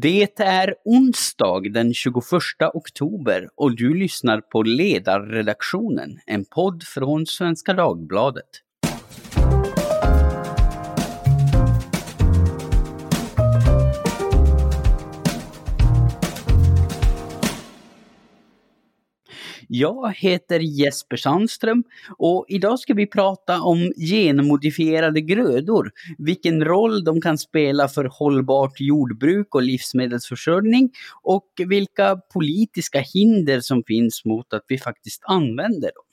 [0.00, 2.14] Det är onsdag den 21
[2.74, 8.48] oktober och du lyssnar på Ledarredaktionen, en podd från Svenska Dagbladet.
[19.74, 21.84] Jag heter Jesper Sandström
[22.18, 28.80] och idag ska vi prata om genmodifierade grödor, vilken roll de kan spela för hållbart
[28.80, 30.90] jordbruk och livsmedelsförsörjning
[31.22, 36.04] och vilka politiska hinder som finns mot att vi faktiskt använder dem.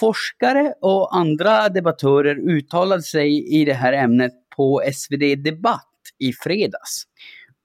[0.00, 5.86] Forskare och andra debattörer uttalade sig i det här ämnet på SvD Debatt
[6.18, 7.04] i fredags.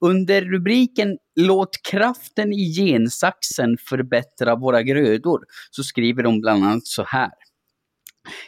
[0.00, 7.04] Under rubriken Låt kraften i gensaxen förbättra våra grödor så skriver de bland annat så
[7.06, 7.30] här.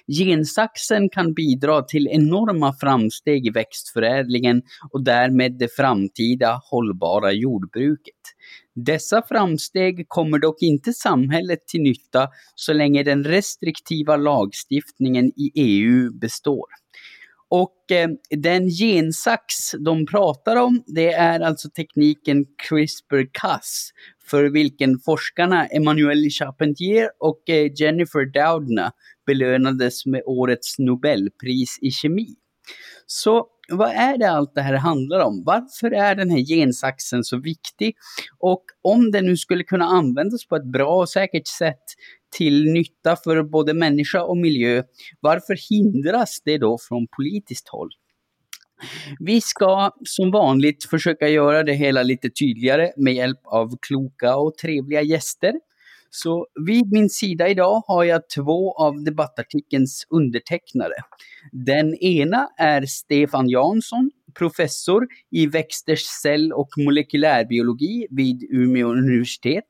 [0.07, 8.15] Gensaxen kan bidra till enorma framsteg i växtförädlingen och därmed det framtida hållbara jordbruket.
[8.75, 16.13] Dessa framsteg kommer dock inte samhället till nytta så länge den restriktiva lagstiftningen i EU
[16.13, 16.67] består.
[17.51, 19.55] Och eh, den gensax
[19.85, 23.91] de pratar om, det är alltså tekniken CRISPR-Cas,
[24.31, 28.93] för vilken forskarna Emmanuel Charpentier och eh, Jennifer Doudna
[29.27, 32.35] belönades med årets Nobelpris i kemi.
[33.07, 35.43] Så vad är det allt det här handlar om?
[35.45, 37.97] Varför är den här gensaxen så viktig?
[38.39, 41.85] Och om den nu skulle kunna användas på ett bra och säkert sätt
[42.37, 44.83] till nytta för både människa och miljö,
[45.21, 47.91] varför hindras det då från politiskt håll?
[49.19, 54.55] Vi ska som vanligt försöka göra det hela lite tydligare med hjälp av kloka och
[54.55, 55.53] trevliga gäster.
[56.11, 60.95] Så vid min sida idag har jag två av debattartikelns undertecknare.
[61.53, 69.69] Den ena är Stefan Jansson, professor i växters cell och molekylärbiologi vid Umeå universitet.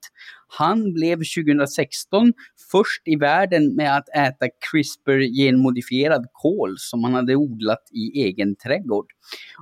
[0.48, 2.32] Han blev 2016
[2.70, 9.06] först i världen med att äta CRISPR-genmodifierad kål som han hade odlat i egen trädgård.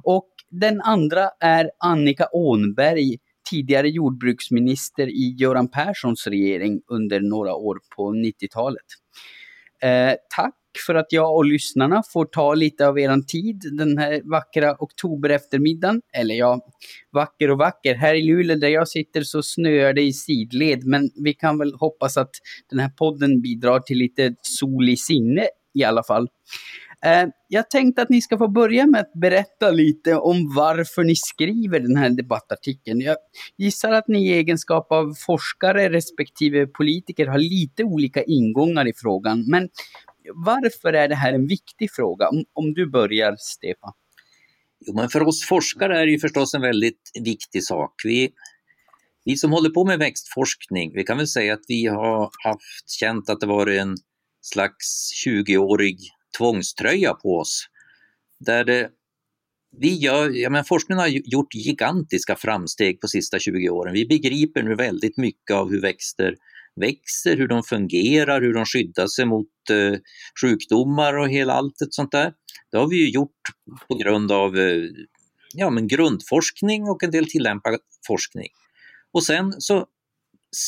[0.03, 3.17] Och den andra är Annika Ånberg,
[3.51, 8.85] tidigare jordbruksminister i Göran Perssons regering under några år på 90-talet.
[9.83, 10.55] Eh, tack
[10.87, 15.29] för att jag och lyssnarna får ta lite av er tid den här vackra oktober
[15.29, 16.03] eftermiddagen.
[16.13, 16.61] Eller ja,
[17.13, 17.95] vacker och vacker.
[17.95, 21.75] Här i Luleå där jag sitter så snöar det i sidled, men vi kan väl
[21.75, 22.31] hoppas att
[22.71, 26.29] den här podden bidrar till lite sol i sinne i alla fall.
[27.05, 31.17] Eh, jag tänkte att ni ska få börja med att berätta lite om varför ni
[31.17, 33.01] skriver den här debattartikeln.
[33.01, 33.17] Jag
[33.57, 39.45] gissar att ni i egenskap av forskare respektive politiker har lite olika ingångar i frågan.
[39.49, 39.69] Men
[40.35, 42.29] varför är det här en viktig fråga?
[42.29, 43.93] Om, om du börjar, Stefan.
[44.87, 47.93] Jo, men för oss forskare är det ju förstås en väldigt viktig sak.
[48.05, 48.31] Vi,
[49.25, 53.31] vi som håller på med växtforskning, vi kan väl säga att vi har haft känt
[53.31, 53.97] att det varit en
[54.41, 55.99] slags 20-årig
[56.39, 57.67] tvångströja på oss.
[58.41, 58.91] Där det,
[59.79, 63.95] vi gör, ja, men forskningen har gjort gigantiska framsteg på sista 20 åren.
[63.95, 66.35] Vi begriper nu väldigt mycket av hur växter
[66.81, 69.99] växer, hur de fungerar, hur de skyddar sig mot eh,
[70.41, 72.33] sjukdomar och hela allt ett sånt där.
[72.71, 73.41] Det har vi ju gjort
[73.89, 74.83] på grund av eh,
[75.55, 78.49] ja, men grundforskning och en del tillämpad forskning.
[79.13, 79.87] Och sen så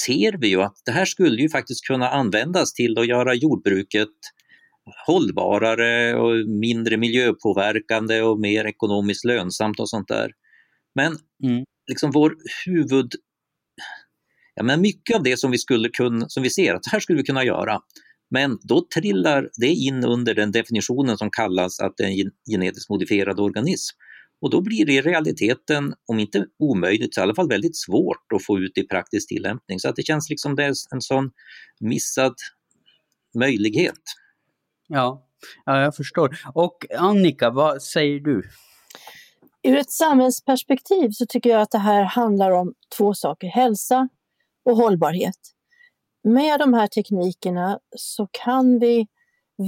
[0.04, 4.08] ser vi ju att det här skulle ju faktiskt kunna användas till att göra jordbruket
[5.06, 10.32] hållbarare och mindre miljöpåverkande och mer ekonomiskt lönsamt och sånt där.
[10.94, 11.65] Men mm.
[11.88, 12.34] liksom vår
[12.66, 13.12] huvud
[14.54, 17.00] Ja, men mycket av det som vi, skulle kunna, som vi ser att det här
[17.00, 17.81] skulle vi kunna göra,
[18.31, 22.91] men då trillar det in under den definitionen som kallas att det är en genetiskt
[22.91, 23.97] modifierad organism.
[24.41, 28.32] Och då blir det i realiteten, om inte omöjligt, så i alla fall väldigt svårt
[28.34, 29.78] att få ut i praktisk tillämpning.
[29.78, 31.31] Så att det känns liksom det är en sån
[31.81, 32.34] missad
[33.38, 34.03] möjlighet.
[34.88, 35.26] Ja,
[35.65, 36.38] ja jag förstår.
[36.54, 38.43] Och Annika, vad säger du?
[39.62, 44.08] Ur ett samhällsperspektiv så tycker jag att det här handlar om två saker, hälsa
[44.64, 45.38] och hållbarhet.
[46.25, 49.06] Med de här teknikerna så kan vi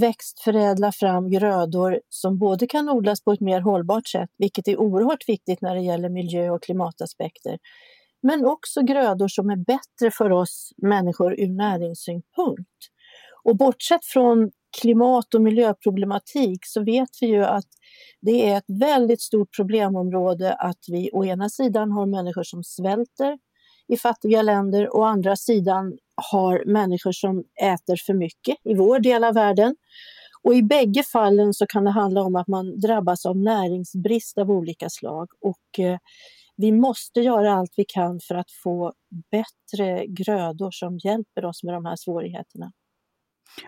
[0.01, 5.29] växtförädla fram grödor som både kan odlas på ett mer hållbart sätt, vilket är oerhört
[5.29, 7.59] viktigt när det gäller miljö och klimataspekter,
[8.21, 12.69] men också grödor som är bättre för oss människor ur näringssynpunkt.
[13.43, 14.51] Och bortsett från
[14.81, 17.67] klimat och miljöproblematik så vet vi ju att
[18.21, 23.37] det är ett väldigt stort problemområde att vi å ena sidan har människor som svälter,
[23.87, 25.97] i fattiga länder och å andra sidan
[26.31, 29.75] har människor som äter för mycket i vår del av världen.
[30.43, 34.51] Och I bägge fallen så kan det handla om att man drabbas av näringsbrist av
[34.51, 35.29] olika slag.
[35.41, 35.97] Och, eh,
[36.57, 38.93] vi måste göra allt vi kan för att få
[39.31, 42.71] bättre grödor som hjälper oss med de här svårigheterna.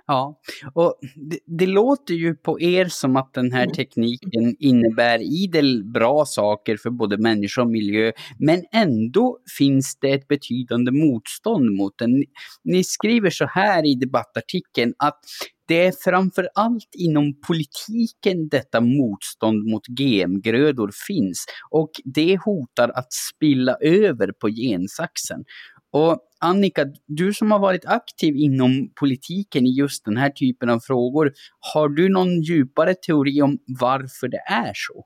[0.07, 0.39] Ja,
[0.73, 3.73] och det, det, låter ju på er som att den här mm.
[3.73, 10.27] tekniken innebär idel bra saker för både människa och miljö, men ändå finns det ett
[10.27, 12.23] betydande motstånd mot den.
[12.63, 15.19] Ni skriver så här i debattartikeln att
[15.67, 23.13] det är framför allt inom politiken detta motstånd mot GM-grödor finns och det hotar att
[23.13, 25.43] spilla över på gensaxen.
[25.93, 30.79] Och Annika, du som har varit aktiv inom politiken i just den här typen av
[30.79, 31.31] frågor,
[31.73, 35.05] har du någon djupare teori om varför det är så?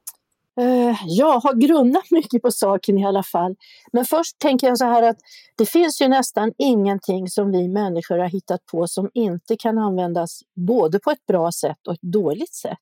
[0.62, 3.56] Eh, jag har grunnat mycket på saken i alla fall.
[3.92, 5.18] Men först tänker jag så här att
[5.58, 10.42] det finns ju nästan ingenting som vi människor har hittat på som inte kan användas
[10.56, 12.78] både på ett bra sätt och ett dåligt sätt.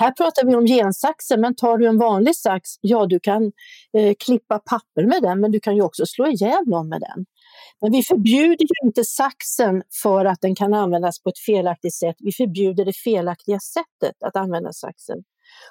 [0.00, 3.52] Här pratar vi om gensaxen, men tar du en vanlig sax, ja du kan
[3.92, 7.26] eh, klippa papper med den, men du kan ju också slå ihjäl någon med den.
[7.80, 12.16] Men vi förbjuder ju inte saxen för att den kan användas på ett felaktigt sätt.
[12.18, 15.18] Vi förbjuder det felaktiga sättet att använda saxen.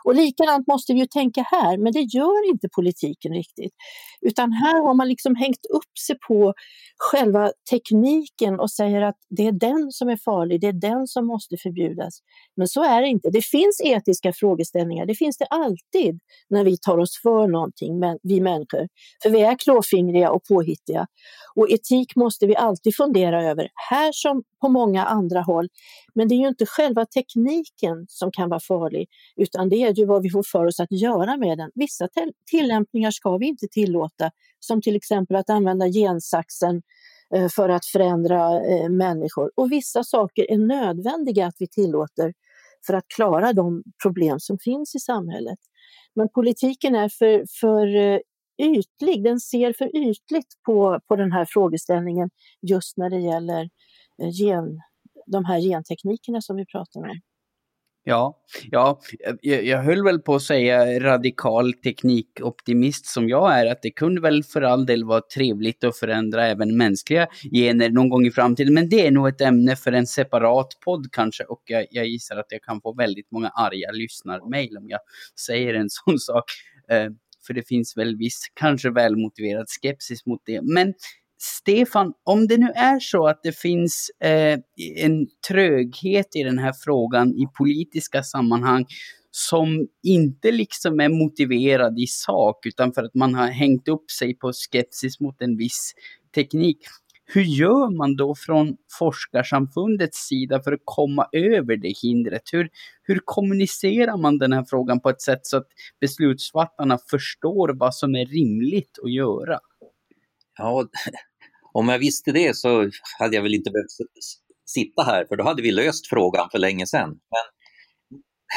[0.04, 3.74] Och likadant måste vi ju tänka här, men det gör inte politiken riktigt.
[4.22, 6.54] Utan här har man liksom hängt upp sig på
[6.98, 11.28] själva tekniken och säger att det är den som är farlig, det är den som
[11.28, 12.20] måste förbjudas.
[12.56, 13.30] Men så är det inte.
[13.30, 18.42] Det finns etiska frågeställningar, det finns det alltid när vi tar oss för någonting, vi
[18.42, 18.88] människor.
[19.24, 21.08] För vi är klåfingriga och påhittiga.
[21.56, 25.68] Och etik måste vi alltid fundera över, här som på många andra håll.
[26.14, 30.06] Men det är ju inte själva tekniken som kan vara farlig, utan det är ju
[30.06, 31.72] vad vi får för oss att göra med den.
[31.76, 32.08] Vissa
[32.52, 36.82] tillämpningar ska vi inte tillåta, som till exempel att använda gensaxen
[37.36, 39.52] eh, för att förändra eh, människor.
[39.56, 42.34] Och vissa saker är nödvändiga att vi tillåter
[42.88, 45.60] för att klara de problem som finns i samhället.
[46.16, 48.20] Men politiken är för, för eh,
[48.60, 52.30] ytlig, den ser för ytligt på, på den här frågeställningen
[52.62, 53.70] just när det gäller
[54.20, 54.82] gen,
[55.26, 57.20] de här genteknikerna som vi pratar om.
[58.04, 58.38] Ja,
[58.72, 63.82] ja eh, jag, jag höll väl på att säga radikal teknikoptimist som jag är, att
[63.82, 68.26] det kunde väl för all del vara trevligt att förändra även mänskliga gener någon gång
[68.26, 71.86] i framtiden, men det är nog ett ämne för en separat podd kanske, och jag,
[71.92, 75.00] jag gissar att jag kan få väldigt många arga lyssnarmail om jag
[75.46, 76.46] säger en sån sak.
[76.90, 77.08] Eh,
[77.48, 80.62] för det finns väl viss, kanske välmotiverad skepsis mot det.
[80.62, 80.94] Men
[81.42, 84.60] Stefan, om det nu är så att det finns eh,
[84.96, 88.86] en tröghet i den här frågan i politiska sammanhang
[89.32, 94.34] som inte liksom är motiverad i sak utan för att man har hängt upp sig
[94.34, 95.94] på skepsis mot en viss
[96.36, 96.78] teknik.
[97.26, 102.42] Hur gör man då från forskarsamfundets sida för att komma över det hindret?
[102.52, 102.70] Hur,
[103.04, 105.68] hur kommunicerar man den här frågan på ett sätt så att
[106.02, 109.60] beslutsfattarna förstår vad som är rimligt att göra?
[110.58, 110.86] Ja,
[111.74, 112.90] om jag visste det så
[113.20, 114.12] hade jag väl inte behövt
[114.66, 117.10] sitta här, för då hade vi löst frågan för länge sedan.
[117.10, 117.46] Men,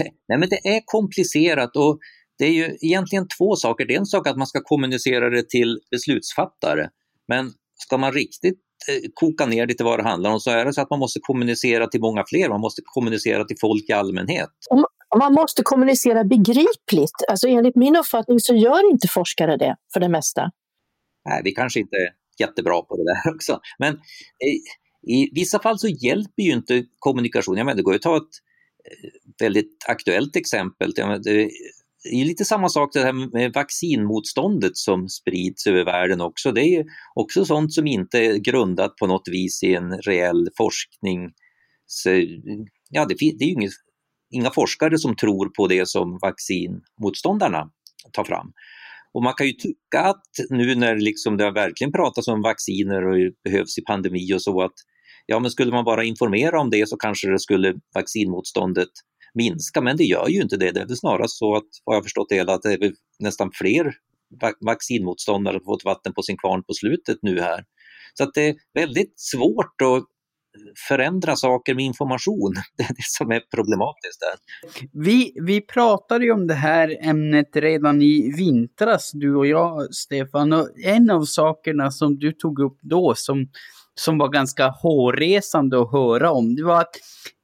[0.29, 1.99] nej, men det är komplicerat och
[2.39, 3.87] det är ju egentligen två saker.
[3.87, 6.89] Det är en sak att man ska kommunicera det till beslutsfattare,
[7.29, 10.65] men ska man riktigt eh, koka ner det till vad det handlar om så är
[10.65, 13.93] det så att man måste kommunicera till många fler, man måste kommunicera till folk i
[13.93, 14.51] allmänhet.
[15.19, 17.19] Man måste kommunicera begripligt.
[17.29, 20.51] Alltså enligt min uppfattning så gör inte forskare det för det mesta.
[21.29, 21.97] Nej, vi kanske inte
[22.39, 23.61] jättebra på det där också.
[23.79, 27.57] Men eh, i, vissa fall så hjälper ju inte kommunikation.
[27.57, 30.93] Jag menar, det går ju att ta ett eh, väldigt aktuellt exempel.
[30.93, 31.51] Det
[32.11, 36.53] är lite samma sak det här med vaccinmotståndet som sprids över världen också.
[36.53, 36.85] Det är
[37.15, 41.31] också sånt som inte är grundat på något vis i en reell forskning.
[41.87, 42.11] Så,
[42.91, 43.71] ja, det, det är ju inga,
[44.31, 47.71] inga forskare som tror på det som vaccinmotståndarna
[48.13, 48.53] tar fram.
[49.15, 53.07] Och man kan ju tycka att nu när liksom det har verkligen pratats om vacciner
[53.07, 54.75] och behövs i pandemi och så att
[55.27, 58.89] ja men skulle man bara informera om det så kanske det skulle vaccinmotståndet
[59.35, 60.71] minska, men det gör ju inte det.
[60.71, 63.51] Det är snarare snarast så att, har jag förstått det hela, att det är nästan
[63.55, 63.95] fler
[64.67, 67.65] vaccinmotståndare som fått vatten på sin kvarn på slutet nu här.
[68.15, 70.05] Så att det är väldigt svårt att
[70.89, 72.55] förändra saker med information.
[72.77, 74.39] Det är det som är problematiskt där.
[75.03, 80.53] Vi, vi pratade ju om det här ämnet redan i vintras, du och jag, Stefan.
[80.53, 83.49] Och en av sakerna som du tog upp då som,
[83.95, 86.97] som var ganska hårresande att höra om, det var att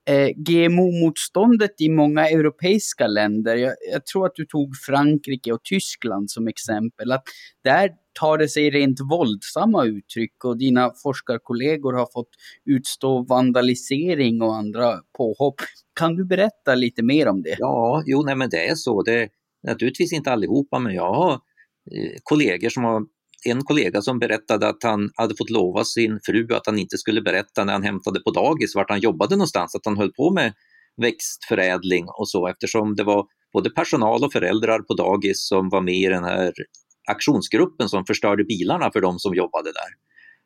[0.09, 6.31] eh, GMO-motståndet i många europeiska länder, jag, jag, tror att du tog Frankrike och Tyskland
[6.31, 7.23] som exempel, att
[7.65, 12.31] där tar det sig rent våldsamma uttryck och dina forskarkollegor har fått
[12.65, 15.55] utstå vandalisering och andra påhopp.
[16.01, 17.57] Kan du berätta lite mer om det?
[17.59, 19.03] Ja, jo, nej, men det är så.
[19.03, 19.29] Det är
[19.63, 23.03] naturligtvis inte allihopa, men jag har eh, kollegor som har
[23.45, 27.23] en kollega som berättade att han hade fått lova sin fru att han inte skulle
[27.23, 30.53] berätta när han hämtade på dagis vart han jobbade någonstans, att han höll på med
[30.97, 35.95] växtförädling och så eftersom det var både personal och föräldrar på dagis som var med
[35.95, 36.53] i den här
[37.09, 39.91] aktionsgruppen som förstörde bilarna för de som jobbade där.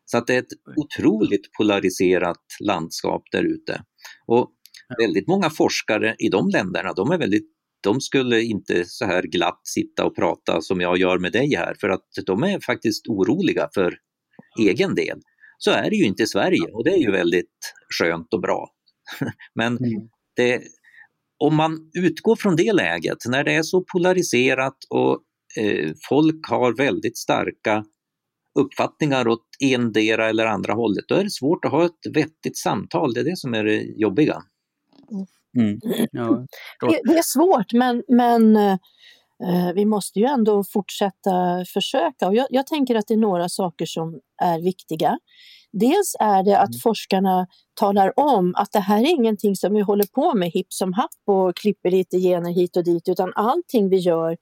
[0.04, 3.82] Så att det är ett otroligt polariserat landskap där ute.
[4.26, 4.52] Och
[4.98, 7.48] väldigt många forskare i de länderna, de är väldigt
[7.82, 11.74] de skulle inte så här glatt sitta och prata som jag gör med dig här
[11.80, 13.94] för att de är faktiskt oroliga för
[14.60, 15.20] egen del.
[15.58, 18.68] Så är det ju inte i Sverige och det är ju väldigt skönt och bra.
[19.54, 20.08] Men mm.
[20.36, 20.62] det,
[21.38, 25.22] om man utgår från det läget, när det är så polariserat och
[26.08, 27.84] folk har väldigt starka
[28.58, 33.14] uppfattningar åt endera eller andra hållet, då är det svårt att ha ett vettigt samtal.
[33.14, 34.42] Det är det som är det jobbiga.
[35.58, 35.80] Mm.
[36.12, 36.46] Ja,
[36.80, 42.26] det, det, är svårt, men, men eh, vi måste ju ändå fortsätta försöka.
[42.26, 45.18] Och jag, jag, tänker att det är några saker som är viktiga.
[45.72, 46.78] Dels är det att mm.
[46.82, 50.92] forskarna talar om att det här är ingenting som vi håller på med hipp som
[50.92, 54.36] happ och klipper lite gener hit och dit, utan allting vi gör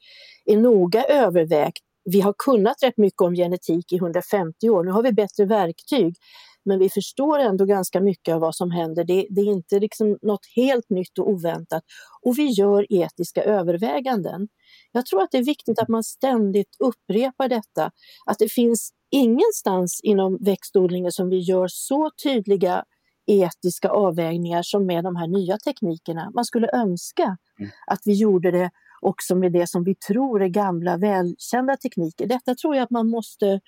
[0.45, 1.83] är noga övervägt.
[2.05, 6.17] Vi har kunnat rätt mycket om genetik i 150 år, nu har vi bättre verktyg.
[6.65, 9.05] Men vi förstår ändå ganska mycket av vad som händer.
[9.05, 11.83] Det, det, är inte liksom något helt nytt och oväntat.
[12.23, 14.49] Och vi gör etiska överväganden.
[14.93, 17.91] Jag tror att det är viktigt att man ständigt upprepar detta.
[18.27, 22.85] Att det finns ingenstans inom växtodlingen som vi gör så tydliga
[23.27, 26.31] etiska avvägningar som med de här nya teknikerna.
[26.35, 27.71] Man skulle önska mm.
[27.87, 32.27] att vi gjorde det också med det som vi tror är gamla välkända tekniker.
[32.27, 33.61] Detta tror jag att man måste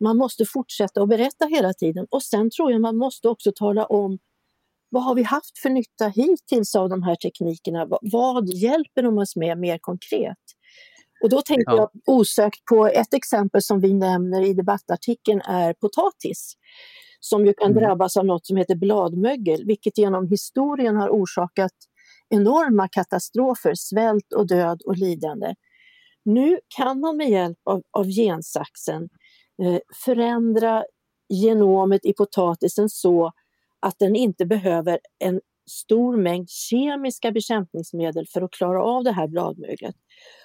[0.00, 3.86] man måste fortsätta att berätta hela tiden och sen tror jag man måste också tala
[3.86, 4.18] om
[4.90, 7.86] vad har vi haft för nytta hittills av de här teknikerna?
[8.00, 10.38] Vad hjälper de oss med mer konkret?
[11.22, 11.76] Och då tänker ja.
[11.76, 16.54] jag osökt på ett exempel som vi nämner i debattartikeln är potatis
[17.20, 17.82] som ju kan mm.
[17.82, 21.72] drabbas av något som heter bladmögel, vilket genom historien har orsakat
[22.28, 25.54] enorma katastrofer, svält och död och lidande.
[26.24, 29.08] Nu kan man med hjälp av, av gensaxen
[29.62, 30.84] Eh, förändra
[31.28, 33.32] genomet i potatisen så
[33.80, 39.28] att den inte behöver en stor mängd kemiska bekämpningsmedel för att klara av det här
[39.28, 39.94] bladmöglet.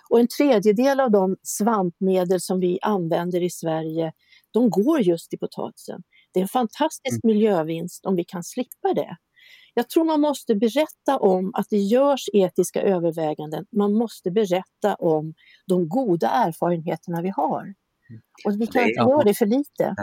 [0.09, 4.13] Och en tredjedel av de svampmedel som vi använder i Sverige,
[4.53, 6.03] de går just i potatisen.
[6.33, 7.35] Det är en fantastisk mm.
[7.35, 9.17] miljövinst om vi kan slippa det.
[9.73, 13.65] Jag tror man måste berätta om att det görs etiska överväganden.
[13.71, 15.33] Man måste berätta om
[15.67, 17.73] de goda erfarenheterna vi har.
[18.45, 19.95] Och vi kan inte göra det för lite.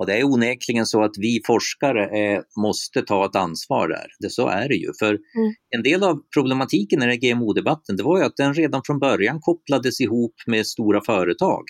[0.00, 4.06] Och det är onekligen så att vi forskare är, måste ta ett ansvar där.
[4.18, 4.92] Det, så är det ju.
[4.98, 5.54] För mm.
[5.76, 10.00] en del av problematiken i GMO-debatten det var ju att den redan från början kopplades
[10.00, 11.64] ihop med stora företag.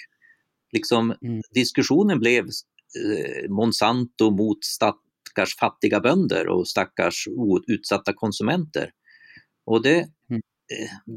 [0.72, 1.40] Liksom, mm.
[1.54, 7.28] Diskussionen blev eh, Monsanto mot stackars fattiga bönder och stackars
[7.66, 8.90] utsatta konsumenter.
[9.66, 9.96] Och det,
[10.30, 10.40] mm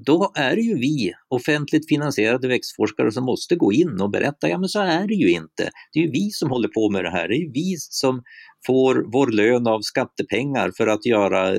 [0.05, 4.57] då är det ju vi, offentligt finansierade växtforskare, som måste gå in och berätta, ja
[4.57, 5.69] men så är det ju inte.
[5.93, 8.23] Det är ju vi som håller på med det här, det är ju vi som
[8.65, 11.55] får vår lön av skattepengar för att göra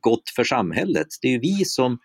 [0.00, 1.06] gott för samhället.
[1.22, 1.98] Det är ju vi som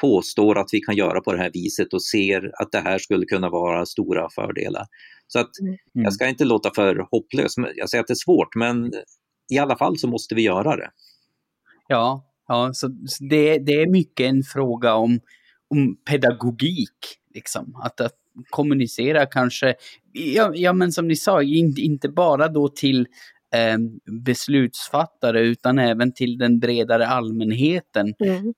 [0.00, 3.26] påstår att vi kan göra på det här viset och ser att det här skulle
[3.26, 4.86] kunna vara stora fördelar.
[5.26, 5.76] Så att mm.
[5.92, 8.92] jag ska inte låta för hopplös, jag säger att det är svårt men
[9.52, 10.90] i alla fall så måste vi göra det.
[11.88, 12.88] Ja, Ja, så
[13.30, 15.20] det, det är mycket en fråga om,
[15.70, 17.18] om pedagogik.
[17.34, 17.76] Liksom.
[17.82, 18.14] Att, att
[18.50, 19.74] kommunicera kanske,
[20.12, 23.06] ja, ja men som ni sa, inte, inte bara då till
[23.54, 23.78] eh,
[24.24, 28.14] beslutsfattare utan även till den bredare allmänheten.
[28.18, 28.54] Mm.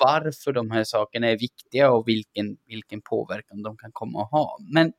[0.00, 4.58] Varför de här sakerna är viktiga och vilken, vilken påverkan de kan komma att ha.
[4.72, 4.92] Men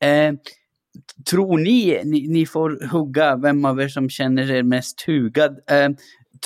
[0.00, 0.34] eh,
[1.30, 5.88] tror ni, ni, ni, får hugga vem av er som känner er mest hugad, eh,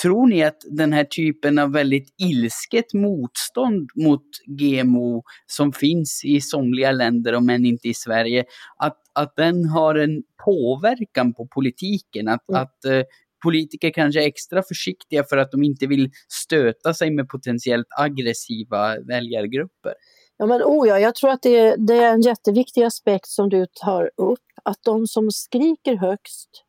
[0.01, 6.41] tror ni att den här typen av väldigt ilsket motstånd mot GMO som finns i
[6.41, 8.45] somliga länder, om än inte i Sverige,
[8.77, 12.27] att, att den har en påverkan på politiken?
[12.27, 12.61] Att, mm.
[12.61, 13.03] att uh,
[13.43, 18.99] politiker kanske är extra försiktiga för att de inte vill stöta sig med potentiellt aggressiva
[18.99, 19.93] väljargrupper?
[20.37, 23.65] Ja, men oh ja, jag tror att det, det är en jätteviktig aspekt som du
[23.81, 26.64] tar upp, att de som skriker högst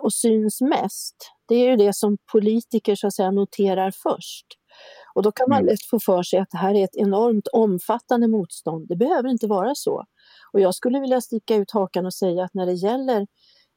[0.00, 1.16] och syns mest,
[1.48, 4.46] det är ju det som politiker så att säga noterar först.
[5.14, 5.66] Och då kan man mm.
[5.66, 8.88] lätt få för sig att det här är ett enormt omfattande motstånd.
[8.88, 10.04] Det behöver inte vara så.
[10.52, 13.26] Och jag skulle vilja sticka ut hakan och säga att när det gäller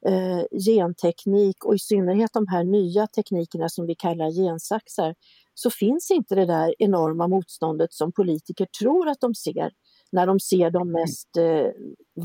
[0.06, 5.14] eh, genteknik och i synnerhet de här nya teknikerna som vi kallar gensaxar
[5.54, 9.70] så finns inte det där enorma motståndet som politiker tror att de ser.
[10.12, 11.70] när de ser de mest eh,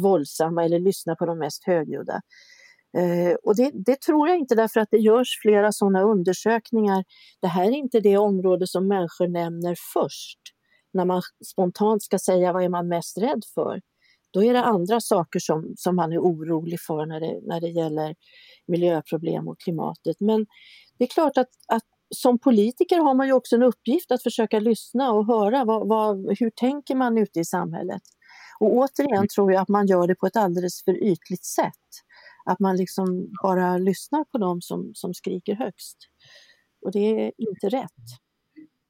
[0.01, 2.21] våldsamma eller lyssnar på de mest högljudda.
[2.97, 7.03] Eh, och det, det, tror jag inte därför att det görs flera sådana undersökningar.
[7.41, 10.39] Det här är inte det område som människor nämner först
[10.93, 11.21] när man
[11.51, 13.81] spontant ska säga vad är man mest rädd för.
[14.33, 17.69] Då är det andra saker som, som man är orolig för när det, när det
[17.69, 18.15] gäller
[18.67, 20.15] miljöproblem och klimatet.
[20.19, 20.45] Men
[20.97, 21.83] det är klart att, att
[22.15, 26.39] som politiker har man ju också en uppgift att försöka lyssna och höra vad, vad,
[26.39, 28.01] hur tänker man ute i samhället.
[28.59, 29.27] Och återigen mm.
[29.35, 31.87] tror jag att man gör det på ett alldeles för ytligt sätt.
[32.45, 35.97] Att man liksom bara lyssnar på dem som, som skriker högst.
[36.85, 38.07] Och det är inte rätt.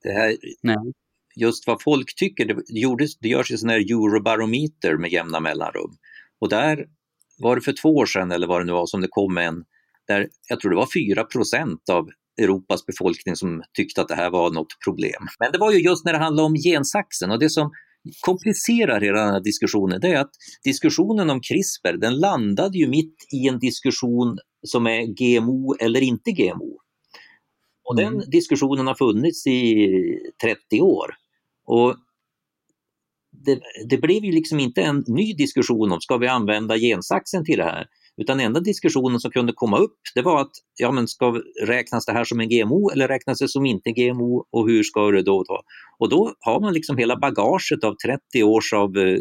[0.03, 0.93] Det här, Nej.
[1.35, 5.91] Just vad folk tycker, det, gjordes, det görs ju sån här eurobarometer med jämna mellanrum.
[6.39, 6.85] Och där
[7.39, 9.63] var det för två år sedan eller vad det nu var som det kom en
[10.07, 12.09] där jag tror det var 4% av
[12.41, 15.27] Europas befolkning som tyckte att det här var något problem.
[15.39, 17.71] Men det var ju just när det handlade om gensaxen och det som
[18.21, 20.31] komplicerar hela den här diskussionen det är att
[20.63, 26.31] diskussionen om CRISPR den landade ju mitt i en diskussion som är GMO eller inte
[26.31, 26.77] GMO.
[27.83, 28.13] Och mm.
[28.13, 29.87] den diskussionen har funnits i
[30.43, 31.09] 30 år.
[31.65, 31.95] Och
[33.45, 37.57] det, det, blev ju liksom inte en ny diskussion om ska vi använda gensaxen till
[37.57, 37.85] det här,
[38.17, 42.11] utan enda diskussionen som kunde komma upp det var att ja, men ska räknas det
[42.11, 45.43] här som en GMO eller räknas det som inte GMO och hur ska det då
[45.43, 45.61] ta?
[45.99, 49.19] Och då har man liksom hela bagaget av 30 års av eh,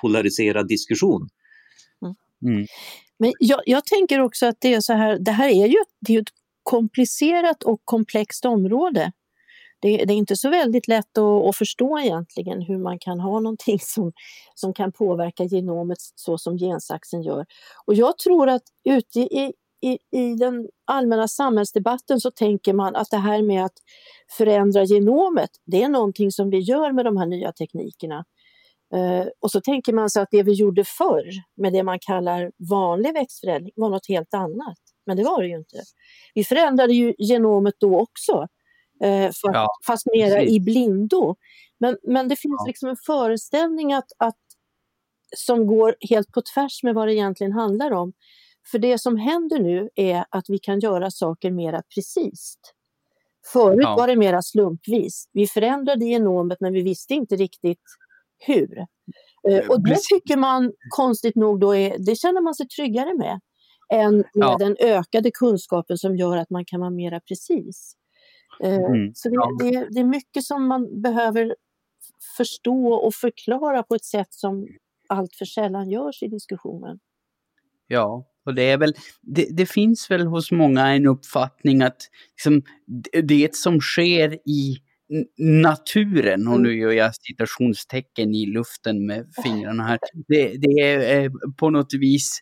[0.00, 1.28] polariserad diskussion.
[2.02, 2.56] Mm.
[2.56, 2.66] mm.
[3.18, 6.14] Men jag, jag, tänker också att det är så här, det här är ju det
[6.14, 6.28] är ett
[6.62, 9.12] komplicerat och komplext område
[9.80, 13.40] det, det, är inte så väldigt lätt att, att, förstå egentligen hur man kan ha
[13.40, 14.12] någonting som,
[14.54, 17.46] som kan påverka genomet så som gensaxen gör.
[17.86, 19.52] Och jag tror att ute i,
[19.82, 23.78] i, i den allmänna samhällsdebatten så tänker man att det här med att
[24.36, 28.24] förändra genomet, det är någonting som vi gör med de här nya teknikerna.
[28.94, 31.24] Uh, och så tänker man sig att det vi gjorde förr
[31.56, 34.78] med det man kallar vanlig växtförädling var något helt annat.
[35.06, 35.82] Men det var det ju inte.
[36.34, 38.46] Vi förändrade ju genomet då också
[39.04, 41.36] eh, för, ja, fast mera i blindo.
[41.78, 42.66] Men, men det finns ja.
[42.66, 44.38] liksom en föreställning att, att,
[45.36, 48.12] som går helt på tvärs med vad det egentligen handlar om.
[48.70, 52.56] För det som händer nu är att vi kan göra saker mera precis.
[53.52, 53.96] Förut ja.
[53.96, 55.28] var det mera slumpvis.
[55.32, 57.82] Vi förändrade genomet men vi visste inte riktigt
[58.38, 58.78] hur.
[59.48, 63.40] Eh, och det tycker man konstigt nog då är, det känner man sig tryggare med
[63.92, 64.56] än med ja.
[64.58, 67.96] den ökade kunskapen som gör att man kan vara mera precis.
[68.60, 69.14] Eh, mm.
[69.14, 71.54] Så det, det, det, är mycket som man behöver
[72.36, 74.68] förstå och förklara på ett sätt som
[75.08, 76.98] allt för sällan görs i diskussionen.
[77.86, 82.62] Ja, och det är väl, det, det finns väl hos många en uppfattning att liksom,
[83.22, 84.76] det som sker i
[85.38, 86.80] naturen, och nu mm.
[86.80, 92.40] gör jag citationstecken i luften med fingrarna här, det, det är på något vis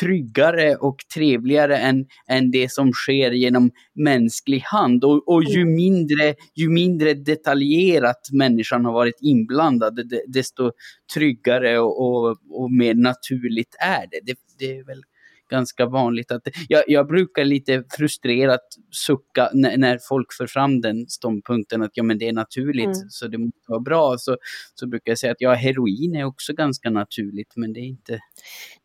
[0.00, 5.04] tryggare och trevligare än, än det som sker genom mänsklig hand.
[5.04, 5.74] Och, och ju, mm.
[5.74, 10.72] mindre, ju mindre detaljerat människan har varit inblandad, desto
[11.14, 14.20] tryggare och, och, och mer naturligt är det.
[14.22, 14.36] det.
[14.58, 15.02] Det är väl
[15.50, 18.60] ganska vanligt att jag, jag brukar lite frustrerat
[18.90, 23.08] sucka när, när, folk för fram den ståndpunkten att ja men det är naturligt mm.
[23.08, 24.14] så det måste vara bra.
[24.18, 24.36] Så,
[24.74, 28.20] så brukar jag säga att ja heroin är också ganska naturligt men det är inte...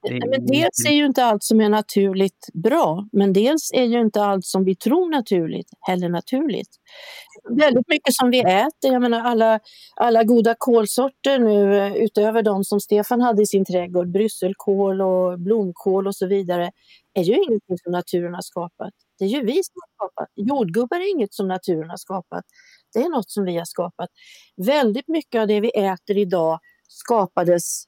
[0.01, 3.83] Det är men dels är ju inte allt som är naturligt bra men dels är
[3.83, 6.69] ju inte allt som vi tror naturligt heller naturligt.
[7.49, 9.59] Väldigt mycket som vi äter, jag menar alla,
[9.95, 15.39] alla goda kolsorter nu eh, utöver de som Stefan hade i sin trädgård, brysselkål och
[15.39, 16.71] blomkål och så vidare
[17.13, 18.93] är ju ingenting som naturen har skapat.
[19.19, 20.29] Det är ju vi som har skapat.
[20.35, 22.45] Jordgubbar är inget som naturen har skapat.
[22.93, 24.09] Det är något som vi har skapat.
[24.57, 27.83] Väldigt mycket av det vi äter idag skapades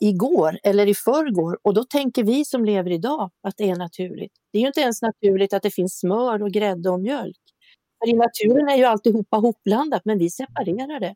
[0.00, 4.32] igår eller i förrgår och då tänker vi som lever idag att det är naturligt.
[4.52, 7.41] Det är ju inte ens naturligt att det finns smör och grädde och mjölk.
[8.02, 11.14] För i naturen är ju alltihopa hopblandat men vi separerar det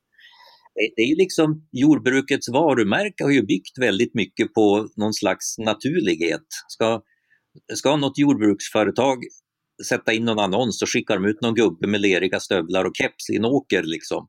[0.97, 6.47] det är liksom jordbrukets varumärke har ju byggt väldigt mycket på någon slags naturlighet.
[6.69, 7.03] Ska,
[7.75, 9.19] ska något jordbruksföretag
[9.89, 13.31] sätta in någon annons så skickar de ut någon gubbe med leriga stövlar och keps
[13.31, 13.83] i en åker.
[13.83, 14.29] Liksom.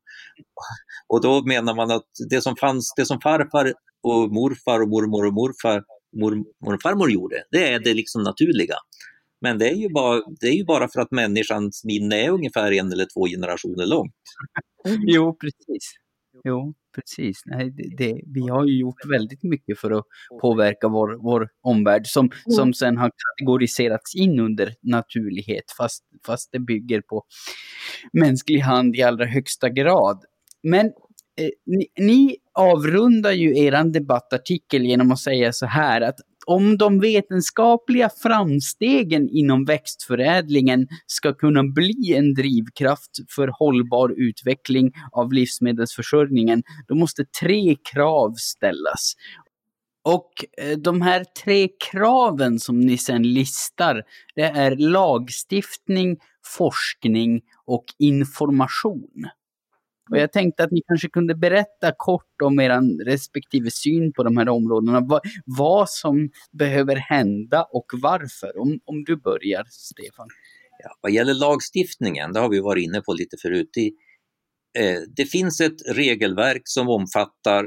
[1.08, 5.26] Och då menar man att det som fanns, det som farfar och morfar och mormor
[5.26, 5.84] och morfar,
[6.22, 8.76] mormor och farmor gjorde, det är det liksom naturliga.
[9.42, 12.72] Men det är, ju bara, det är ju bara för att människans minne är ungefär
[12.72, 14.14] en eller två generationer långt.
[15.08, 15.94] Jo, precis.
[16.44, 17.42] Jo, precis.
[17.46, 20.06] Nej, det, det, vi har ju gjort väldigt mycket för att
[20.42, 26.60] påverka vår, vår omvärld som, som sen har kategoriserats in under naturlighet fast, fast det
[26.60, 27.24] bygger på
[28.14, 30.24] mänsklig hand i allra högsta grad.
[30.64, 36.78] Men eh, ni, ni avrundar ju er debattartikel genom att säga så här att om
[36.78, 46.64] de vetenskapliga framstegen inom växtförädlingen ska kunna bli en drivkraft för hållbar utveckling av livsmedelsförsörjningen,
[46.88, 49.14] då måste tre krav ställas.
[50.04, 54.04] Och eh, de här tre kraven som ni sen listar,
[54.36, 56.18] det är lagstiftning,
[56.58, 59.28] forskning och information.
[60.10, 64.38] Och jag tänkte att ni kanske kunde berätta kort om er respektive syn på de
[64.38, 65.02] här områdena.
[65.02, 68.58] Vad, vad som behöver hända och varför.
[68.58, 70.28] Om, om du börjar, Stefan.
[70.84, 73.78] Ja, vad gäller lagstiftningen, det har vi varit inne på lite förut.
[73.78, 73.88] I,
[74.80, 77.64] eh, det finns ett regelverk som omfattar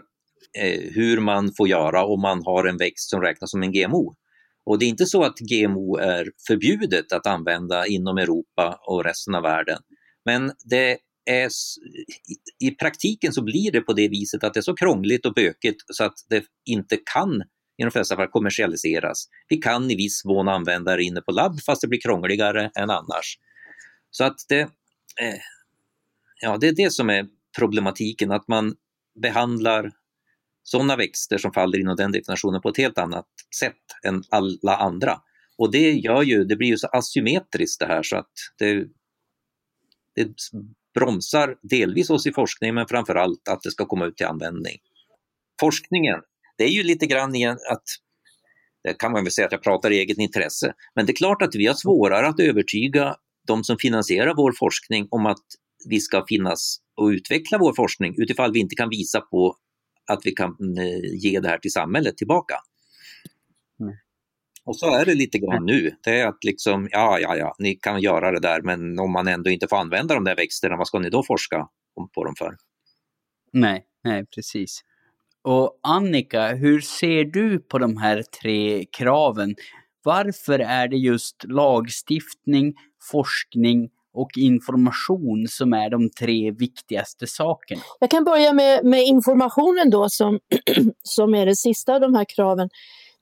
[0.59, 4.15] eh, hur man får göra om man har en växt som räknas som en GMO.
[4.65, 9.35] Och det är inte så att GMO är förbjudet att använda inom Europa och resten
[9.35, 9.79] av världen.
[10.25, 11.51] Men det är,
[12.61, 15.83] i praktiken så blir det på det viset att det är så krångligt och bökigt
[15.87, 17.43] så att det inte kan
[17.79, 19.29] i de flesta fall kommersialiseras.
[19.49, 22.91] Vi kan i viss mån använda det inne på labb fast det blir krångligare än
[22.91, 23.39] annars.
[24.11, 24.61] Så att det,
[25.21, 25.41] eh,
[26.41, 27.29] ja, det är det som är
[27.59, 28.75] problematiken, att man
[29.23, 29.93] behandlar
[30.63, 33.27] sådana växter som faller inom den definitionen på ett helt annat
[33.61, 33.75] sätt
[34.07, 35.21] än alla andra.
[35.59, 38.85] Och det gör ju, det blir ju så asymmetriskt det här så att det,
[40.15, 40.35] det
[40.95, 44.79] bromsar delvis oss i forskning men framförallt att det ska komma ut till användning.
[45.61, 46.21] Forskningen,
[46.59, 47.85] det är ju lite grann igen att
[48.83, 51.43] det kan man väl säga att jag pratar i eget intresse, men det är klart
[51.43, 55.45] att vi har svårare att övertyga de som finansierar vår forskning om att
[55.89, 59.57] vi ska finnas och utveckla vår forskning utifall vi inte kan visa på
[60.07, 62.55] att vi kan eh, ge det här till samhället tillbaka.
[64.71, 64.73] Mm.
[64.73, 65.91] Och så är det lite grann nu.
[66.05, 69.29] Det är att liksom, ja, ja, ja, ni kan göra det där, men om man
[69.29, 71.69] ändå inte får använda de där växterna, vad ska ni då forska
[72.15, 72.57] på dem för?
[73.53, 74.81] Nej, nej, precis.
[75.43, 79.55] Och Annika, hur ser du på de här tre kraven?
[80.03, 82.75] Varför är det just lagstiftning,
[83.11, 87.83] forskning och information som är de tre viktigaste sakerna?
[88.01, 90.39] Jag kan börja med, med informationen då som,
[91.03, 92.69] som är det sista av de här kraven.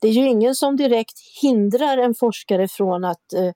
[0.00, 3.52] Det är ju ingen som direkt hindrar en forskare från att eh,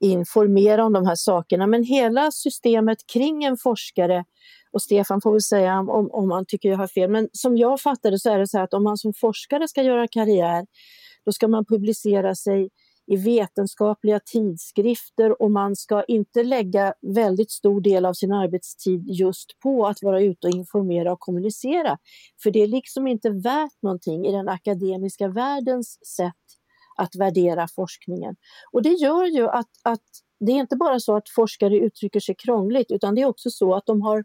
[0.00, 4.24] informera om de här sakerna, men hela systemet kring en forskare
[4.72, 7.80] och Stefan får väl säga om, om han tycker jag har fel, men som jag
[7.80, 10.66] fattar det så är det så att om man som forskare ska göra karriär,
[11.24, 12.68] då ska man publicera sig
[13.12, 19.58] i vetenskapliga tidskrifter och man ska inte lägga väldigt stor del av sin arbetstid just
[19.62, 21.98] på att vara ute och informera och kommunicera.
[22.42, 26.42] För det är liksom inte värt någonting i den akademiska världens sätt
[26.96, 28.36] att värdera forskningen.
[28.72, 30.04] Och det gör ju att, att
[30.40, 33.74] det är inte bara så att forskare uttrycker sig krångligt utan det är också så
[33.74, 34.24] att de har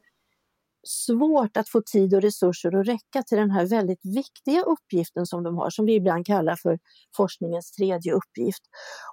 [0.88, 5.44] svårt att få tid och resurser att räcka till den här väldigt viktiga uppgiften som
[5.44, 6.80] de har, som vi ibland kallar för
[7.18, 8.64] forskningens tredje uppgift.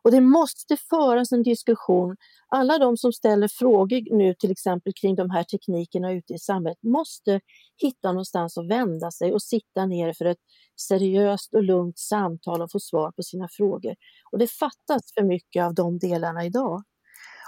[0.03, 2.17] Och det måste föras en diskussion.
[2.49, 6.83] Alla de som ställer frågor nu till exempel kring de här teknikerna ute i samhället
[6.83, 7.41] måste
[7.83, 10.39] hitta någonstans att vända sig och sitta ner för ett
[10.81, 13.95] seriöst och lugnt samtal och få svar på sina frågor.
[14.33, 16.83] Och det fattas för mycket av de delarna idag.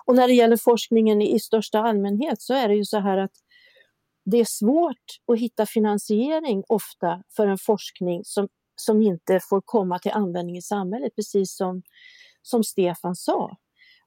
[0.07, 3.33] Och när det gäller forskningen i största allmänhet så är det ju så här att
[4.31, 9.99] det är svårt att hitta finansiering ofta för en forskning som, som inte får komma
[9.99, 11.83] till användning i samhället, precis som,
[12.43, 13.57] som Stefan sa.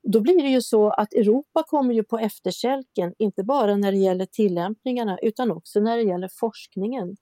[0.04, 3.98] Då blir det ju så att Europa kommer ju på efterkälken, inte bara när det
[3.98, 7.18] gäller tillämpningarna utan också när det gäller forskningen.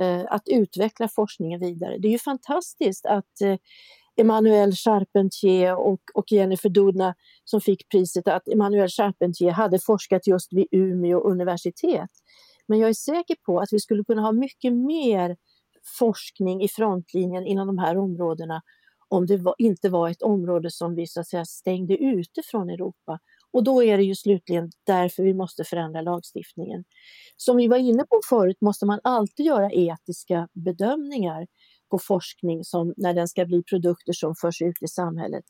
[0.00, 1.98] Eh, att utveckla forskningen vidare.
[1.98, 3.56] Det är ju fantastiskt att eh,
[4.16, 10.52] Emmanuel Charpentier och, och Jennifer Doudna som fick priset, att Emmanuel Charpentier hade forskat just
[10.52, 12.10] vid Umeå universitet.
[12.68, 15.36] Men jag är säker på att vi skulle kunna ha mycket mer
[15.98, 18.62] forskning i frontlinjen inom de här områdena
[19.08, 22.70] om det var, inte var ett område som vi så att säga stängde ute från
[22.70, 23.18] Europa.
[23.50, 26.84] Och då är det ju slutligen därför vi måste förändra lagstiftningen.
[27.36, 31.46] Som vi var inne på förut måste man alltid göra etiska bedömningar
[31.88, 35.44] och forskning som när den ska bli produkter som förs ut i samhället.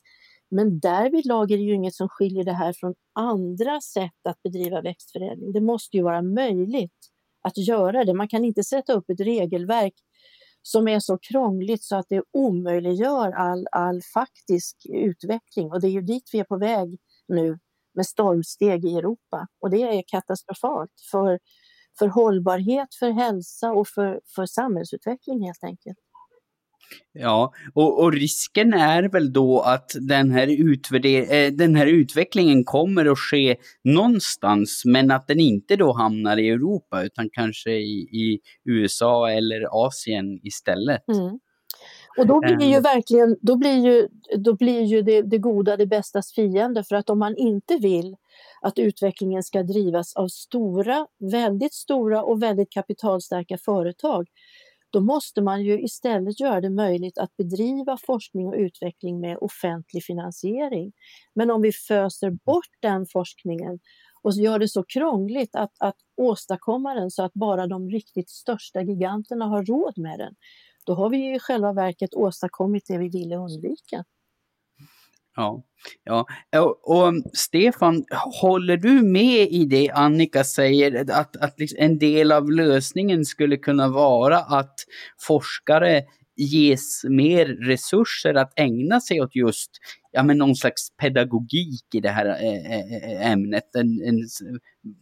[0.49, 4.81] Men därvidlag är det ju inget som skiljer det här från andra sätt att bedriva
[4.81, 5.51] växtförädling.
[5.51, 8.13] Det måste ju vara möjligt att göra det.
[8.13, 9.93] Man kan inte sätta upp ett regelverk
[10.61, 15.71] som är så krångligt så att det omöjliggör all, all faktisk utveckling.
[15.71, 16.97] Och det är ju dit vi är på väg
[17.27, 17.59] nu
[17.93, 19.47] med stormsteg i Europa.
[19.61, 21.39] Och det är katastrofalt för,
[21.99, 25.97] för hållbarhet, för hälsa och för, för samhällsutveckling helt enkelt.
[27.13, 30.47] Ja, och, och, risken är väl då att den här,
[31.05, 36.49] äh, den här utvecklingen kommer att ske någonstans, men att den inte då hamnar i
[36.49, 41.07] Europa, utan kanske i, i USA eller Asien istället.
[41.07, 41.39] Mm.
[42.17, 42.83] Och då blir ju ehm.
[42.83, 47.09] verkligen, då blir ju, då blir ju det, det goda det bästas fiende, för att
[47.09, 48.15] om man inte vill
[48.61, 54.27] att utvecklingen ska drivas av stora, väldigt stora och väldigt kapitalstarka företag,
[54.97, 60.03] då måste man ju istället göra det möjligt att bedriva forskning och utveckling med offentlig
[60.03, 60.91] finansiering.
[61.35, 63.79] Men om vi föser bort den forskningen
[64.21, 68.81] och gör det så krångligt att, att åstadkomma den så att bara de riktigt största
[68.81, 70.35] giganterna har råd med den,
[70.85, 74.03] då har vi i själva verket åstadkommit det vi ville undvika.
[75.37, 75.63] Ja,
[76.03, 76.25] ja.
[76.61, 78.03] Och, och, Stefan,
[78.41, 83.57] håller du med i det Annika säger, att, att liksom en del av lösningen skulle
[83.57, 84.75] kunna vara att
[85.27, 86.03] forskare
[86.35, 89.71] ges mer resurser att ägna sig åt just
[90.11, 92.37] ja, men någon slags pedagogik i det här
[93.21, 94.19] ämnet, en, en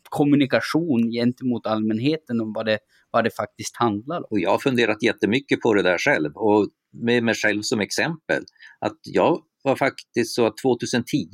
[0.10, 2.80] kommunikation gentemot allmänheten om vad det,
[3.12, 4.26] vad det faktiskt handlar om.
[4.30, 8.43] Och jag har funderat jättemycket på det där själv och med mig själv som exempel.
[8.80, 11.28] Att jag var faktiskt så att 2010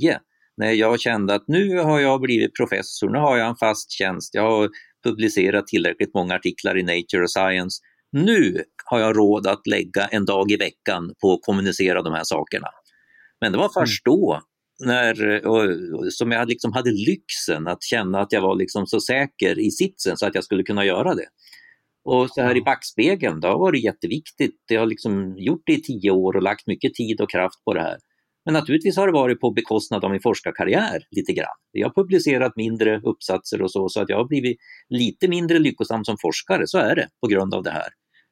[0.58, 4.36] när jag kände att nu har jag blivit professor, nu har jag en fast tjänst,
[4.36, 4.70] jag har
[5.04, 7.82] publicerat tillräckligt många artiklar i Nature och Science.
[8.12, 12.24] Nu har jag råd att lägga en dag i veckan på att kommunicera de här
[12.24, 12.68] sakerna.
[13.42, 14.16] Men det var först mm.
[14.20, 14.42] då
[14.86, 19.60] när, och, som jag liksom hade lyxen att känna att jag var liksom så säker
[19.60, 21.28] i sitsen så att jag skulle kunna göra det.
[22.04, 24.64] Och så här i backspegeln, det har varit jätteviktigt.
[24.68, 27.74] Jag har liksom gjort det i tio år och lagt mycket tid och kraft på
[27.74, 27.98] det här.
[28.46, 31.58] Men naturligtvis har det varit på bekostnad av min forskarkarriär lite grann.
[31.72, 34.58] Jag har publicerat mindre uppsatser och så, så att jag har blivit
[34.90, 37.90] lite mindre lyckosam som forskare, så är det på grund av det här.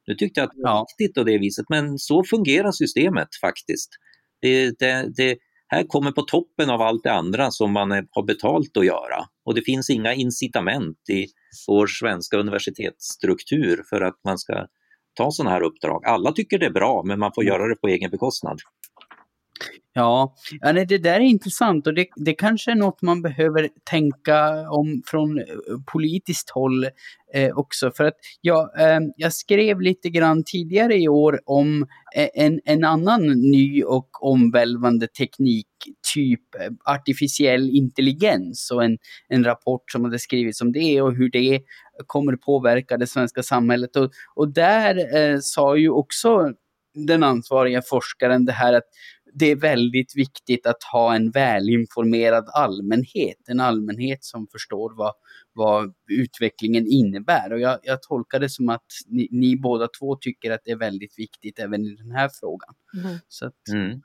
[0.07, 0.85] Nu tyckte jag att det var ja.
[0.97, 3.89] viktigt på det viset, men så fungerar systemet faktiskt.
[4.41, 8.77] Det, det, det, här kommer på toppen av allt det andra som man har betalt
[8.77, 9.25] att göra.
[9.45, 11.25] Och det finns inga incitament i
[11.67, 14.65] vår svenska universitetsstruktur för att man ska
[15.13, 16.05] ta sådana här uppdrag.
[16.05, 17.53] Alla tycker det är bra, men man får mm.
[17.53, 18.59] göra det på egen bekostnad.
[19.93, 20.35] Ja,
[20.87, 25.39] det där är intressant och det, det kanske är något man behöver tänka om från
[25.39, 25.45] eh,
[25.91, 26.85] politiskt håll
[27.33, 27.91] eh, också.
[27.91, 32.83] För att jag, eh, jag skrev lite grann tidigare i år om eh, en, en
[32.83, 35.67] annan ny och omvälvande teknik,
[36.13, 41.29] typ eh, artificiell intelligens och en, en rapport som hade skrivits om det och hur
[41.29, 41.61] det
[42.07, 43.95] kommer påverka det svenska samhället.
[43.95, 46.53] Och, och där eh, sa ju också
[46.93, 48.83] den ansvariga forskaren det här att
[49.39, 55.13] det är väldigt viktigt att ha en välinformerad allmänhet, en allmänhet som förstår vad,
[55.53, 57.53] vad utvecklingen innebär.
[57.53, 60.77] Och jag, jag tolkar det som att ni, ni, båda två tycker att det är
[60.77, 62.73] väldigt viktigt även i den här frågan.
[63.03, 63.15] Mm.
[63.41, 64.01] Att, mm.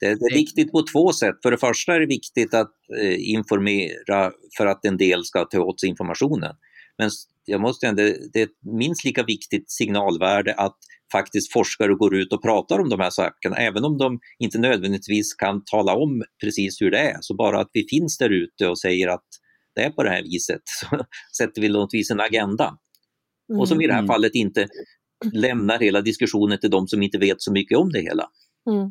[0.00, 1.36] Det, det, är viktigt på två sätt.
[1.42, 5.60] För det första är det viktigt att eh, informera för att en del ska ta
[5.60, 6.56] åt sig informationen.
[6.98, 7.10] Men
[7.48, 10.76] jag måste ändå, det är ett minst lika viktigt signalvärde att
[11.12, 15.34] faktiskt forskare går ut och pratar om de här sakerna, även om de inte nödvändigtvis
[15.34, 17.16] kan tala om precis hur det är.
[17.20, 19.24] Så bara att vi finns där ute och säger att
[19.74, 21.04] det är på det här viset, så
[21.36, 22.76] sätter vi något vis en agenda.
[23.50, 23.60] Mm.
[23.60, 24.08] Och som i det här mm.
[24.08, 24.66] fallet inte
[25.32, 28.28] lämnar hela diskussionen till de som inte vet så mycket om det hela.
[28.70, 28.90] Mm.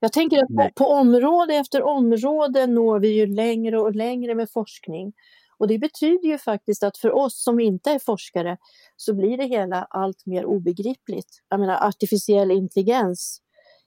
[0.00, 4.50] Jag tänker att på, på, område efter område når vi ju längre och längre med
[4.50, 5.12] forskning.
[5.60, 8.56] Och det betyder ju faktiskt att för oss som inte är forskare
[8.96, 11.42] så blir det hela allt mer obegripligt.
[11.48, 13.40] Jag menar artificiell intelligens,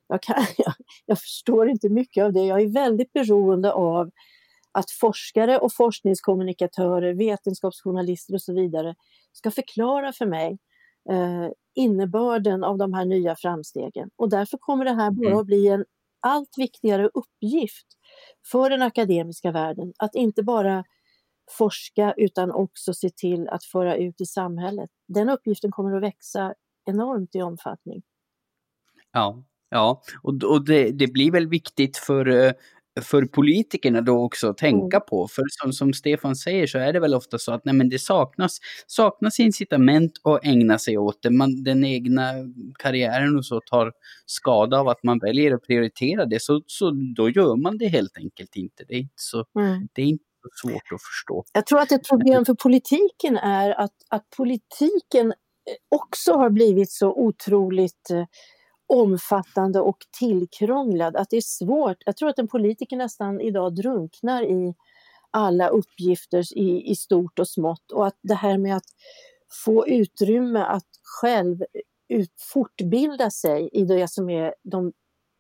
[0.07, 0.73] jag, kan, jag,
[1.05, 2.45] jag förstår inte mycket av det.
[2.45, 4.11] Jag är väldigt beroende av
[4.71, 8.95] att forskare och forskningskommunikatörer, vetenskapsjournalister och så vidare
[9.31, 10.57] ska förklara för mig
[11.09, 14.09] eh, innebörden av de här nya framstegen.
[14.15, 15.39] Och därför kommer det här bara mm.
[15.39, 15.85] att bli en
[16.19, 17.87] allt viktigare uppgift
[18.51, 19.93] för den akademiska världen.
[19.97, 20.83] Att inte bara
[21.51, 24.89] forska utan också se till att föra ut i samhället.
[25.07, 26.53] Den uppgiften kommer att växa
[26.85, 28.01] enormt i omfattning.
[29.11, 30.01] Ja, ja.
[30.23, 32.51] och, och det, det blir väl viktigt för, eh,
[33.01, 35.05] för politikerna då också att tänka mm.
[35.09, 35.27] på.
[35.27, 37.99] För som, som Stefan säger så är det väl ofta så att nej, men det
[37.99, 41.29] saknas, saknas incitament att ägna sig åt det.
[41.29, 42.23] Man, den egna
[42.79, 43.91] karriären och så tar
[44.25, 46.41] skada av att man väljer att prioritera det.
[46.41, 48.83] Så, så då gör man det helt enkelt inte.
[48.87, 49.87] Det är inte så, mm.
[49.93, 51.43] det är inte svårt att förstå.
[51.53, 56.91] Jag tror att ett problem för politiken är att, att politiken eh, också har blivit
[56.91, 58.25] så otroligt eh,
[58.87, 61.97] omfattande och tillkrånglad att det är svårt.
[62.05, 64.75] Jag tror att en politiker nästan idag drunknar i
[65.31, 68.89] alla uppgifter i, i stort och smått och att det här med att
[69.65, 70.87] få utrymme att
[71.21, 74.93] själv eh, ut, fortbilda sig i det som är de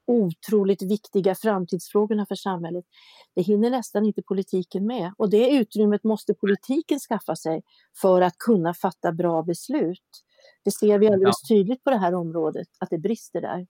[0.07, 2.85] otroligt viktiga framtidsfrågorna för samhället.
[3.35, 7.61] Det hinner nästan inte politiken med och det utrymmet måste politiken skaffa sig
[8.01, 10.23] för att kunna fatta bra beslut.
[10.63, 11.55] Det ser vi alldeles ja.
[11.55, 13.67] tydligt på det här området, att det brister där.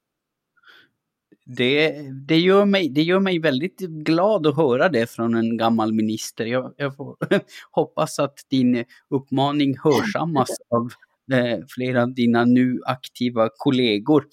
[1.46, 1.92] Det,
[2.28, 6.46] det, gör mig, det gör mig väldigt glad att höra det från en gammal minister.
[6.46, 7.18] Jag, jag får,
[7.72, 10.92] hoppas att din uppmaning hörsammas av
[11.38, 14.26] eh, flera av dina nu aktiva kollegor.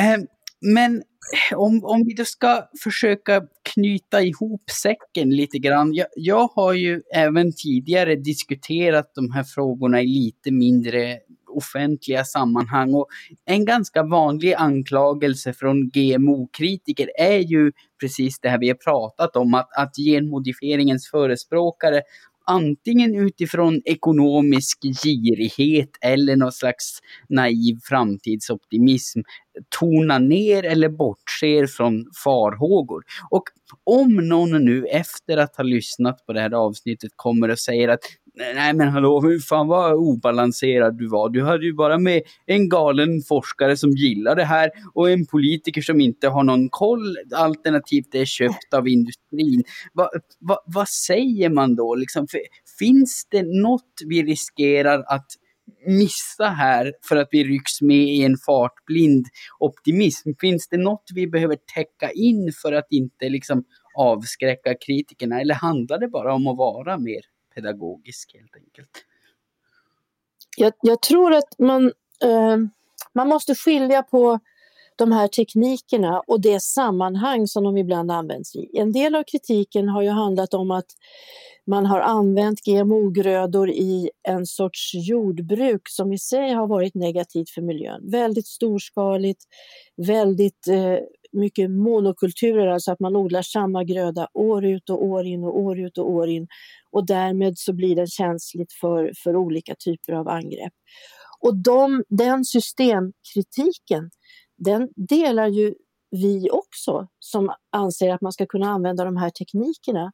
[0.00, 0.24] Eh,
[0.60, 1.02] men
[1.54, 3.42] om, om vi då ska försöka
[3.74, 5.94] knyta ihop säcken lite grann.
[5.94, 11.18] Jag, jag har ju även tidigare diskuterat de här frågorna i lite mindre
[11.48, 12.94] offentliga sammanhang.
[12.94, 13.08] Och
[13.44, 19.54] en ganska vanlig anklagelse från GMO-kritiker är ju precis det här vi har pratat om,
[19.54, 22.02] att, att genmodifieringens förespråkare
[22.48, 29.20] antingen utifrån ekonomisk girighet eller någon slags naiv framtidsoptimism
[29.80, 33.02] tona ner eller bortser från farhågor.
[33.30, 33.42] Och
[33.84, 38.00] om någon nu efter att ha lyssnat på det här avsnittet kommer och säger att
[38.38, 41.28] Nej men hallå, hur fan vad obalanserad du var.
[41.28, 45.82] Du hade ju bara med en galen forskare som gillar det här och en politiker
[45.82, 49.62] som inte har någon koll, alternativt är köpt av industrin.
[49.92, 51.94] Va, va, vad säger man då?
[51.94, 52.26] Liksom,
[52.78, 55.26] finns det något vi riskerar att
[55.86, 59.26] missa här för att vi rycks med i en fartblind
[59.58, 60.30] optimism?
[60.40, 63.64] Finns det något vi behöver täcka in för att inte liksom
[63.96, 65.40] avskräcka kritikerna?
[65.40, 67.20] Eller handlar det bara om att vara mer
[67.58, 68.90] pedagogisk helt enkelt?
[70.56, 71.86] Jag, jag tror att man,
[72.24, 72.56] eh,
[73.14, 74.38] man måste skilja på
[74.96, 78.70] de här teknikerna och det sammanhang som de ibland används i.
[78.78, 80.86] En del av kritiken har ju handlat om att
[81.66, 87.62] man har använt GMO-grödor i en sorts jordbruk som i sig har varit negativt för
[87.62, 88.10] miljön.
[88.10, 89.44] Väldigt storskaligt,
[89.96, 90.98] väldigt eh,
[91.32, 95.80] mycket monokulturer, alltså att man odlar samma gröda år ut och år in och år
[95.80, 96.48] ut och år in.
[96.90, 100.72] Och därmed så blir det känsligt för, för olika typer av angrepp.
[101.40, 104.10] Och de, den systemkritiken,
[104.56, 105.74] den delar ju
[106.10, 110.12] vi också som anser att man ska kunna använda de här teknikerna.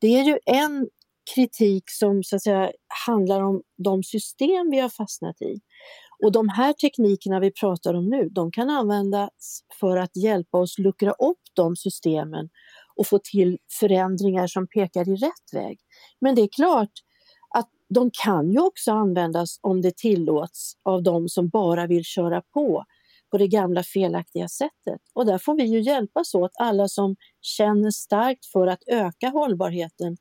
[0.00, 0.88] Det är ju en
[1.34, 2.72] kritik som så att säga,
[3.06, 5.60] handlar om de system vi har fastnat i.
[6.22, 10.78] Och de här teknikerna vi pratar om nu, de kan användas för att hjälpa oss
[10.78, 12.48] luckra upp de systemen
[12.96, 15.78] och få till förändringar som pekar i rätt väg.
[16.20, 16.92] Men det är klart
[17.54, 22.42] att de kan ju också användas om det tillåts av de som bara vill köra
[22.54, 22.84] på
[23.30, 25.00] på det gamla felaktiga sättet.
[25.14, 30.16] Och där får vi ju hjälpas åt, alla som känner starkt för att öka hållbarheten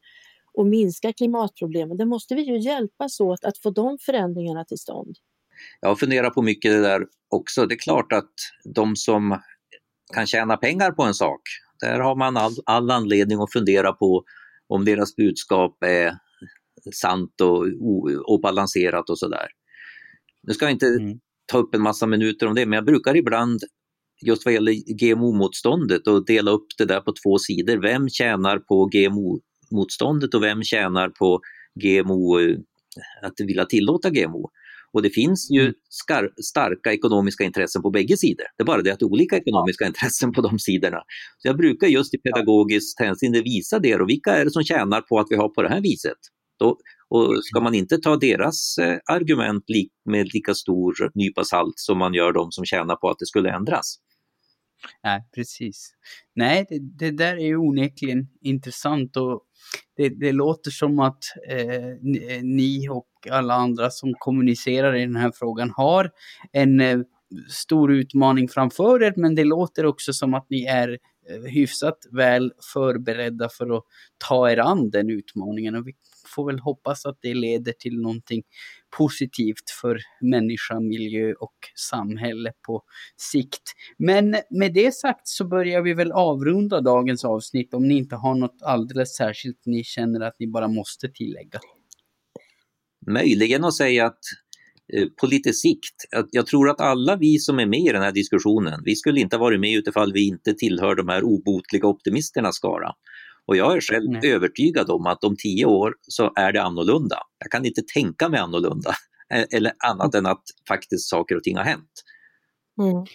[0.53, 1.97] och minska klimatproblemen.
[1.97, 5.15] Det måste vi ju hjälpas åt att få de förändringarna till stånd.
[5.81, 7.65] Jag har funderat på mycket det där också.
[7.65, 8.33] Det är klart att
[8.75, 9.41] de som
[10.13, 11.41] kan tjäna pengar på en sak,
[11.79, 14.23] där har man all, all anledning att fundera på
[14.67, 16.13] om deras budskap är
[16.93, 17.65] sant och,
[18.25, 19.47] och balanserat och sådär.
[20.43, 21.19] Nu ska jag inte mm.
[21.51, 23.59] ta upp en massa minuter om det, men jag brukar ibland
[24.25, 27.77] just vad gäller GMO-motståndet och dela upp det där på två sidor.
[27.77, 31.41] Vem tjänar på GMO-motståndet och vem tjänar på
[31.75, 32.39] GMO,
[33.21, 34.51] att vilja tillåta GMO?
[34.93, 35.73] Och det finns ju mm.
[35.89, 38.45] skar, starka ekonomiska intressen på bägge sidor.
[38.57, 40.97] Det är bara det att det är olika ekonomiska intressen på de sidorna.
[41.37, 45.01] Så jag brukar just i pedagogiskt hänseende visa det och vilka är det som tjänar
[45.01, 46.17] på att vi har på det här viset?
[46.59, 46.77] Då,
[47.09, 49.63] och ska man inte ta deras eh, argument
[50.05, 53.51] med lika stor nypa salt som man gör de som tjänar på att det skulle
[53.51, 53.95] ändras?
[55.03, 55.91] Nej, precis.
[56.35, 59.43] Nej, det, det där är ju onekligen intressant och
[59.97, 65.31] det, det låter som att eh, ni och alla andra som kommunicerar i den här
[65.35, 66.11] frågan har
[66.51, 66.99] en eh,
[67.49, 70.89] stor utmaning framför er, men det låter också som att ni är
[71.29, 73.83] eh, hyfsat väl förberedda för att
[74.17, 75.75] ta er an den utmaningen.
[75.75, 75.93] Och vi
[76.35, 78.43] får väl hoppas att det leder till någonting
[78.97, 81.55] positivt för människa, miljö och
[81.89, 82.83] samhälle på
[83.17, 83.63] sikt.
[83.97, 88.35] Men med det sagt så börjar vi väl avrunda dagens avsnitt om ni inte har
[88.35, 91.59] något alldeles särskilt ni känner att ni bara måste tillägga.
[93.07, 94.19] Möjligen att säga att
[94.93, 95.95] eh, på lite sikt,
[96.31, 99.35] jag tror att alla vi som är med i den här diskussionen, vi skulle inte
[99.35, 102.93] ha varit med utifall vi inte tillhör de här obotliga optimisternas skara.
[103.49, 104.31] Och jag är själv Nej.
[104.31, 107.17] övertygad om att om tio år så är det annorlunda.
[107.39, 108.93] Jag kan inte tänka mig annorlunda,
[109.53, 111.91] eller annat än att faktiskt saker och ting har hänt.
[112.81, 113.05] Mm.